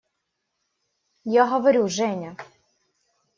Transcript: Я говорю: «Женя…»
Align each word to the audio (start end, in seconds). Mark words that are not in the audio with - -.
Я 1.33 1.45
говорю: 1.51 1.87
«Женя…» 1.97 2.35